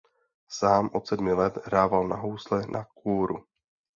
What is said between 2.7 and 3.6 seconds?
kůru.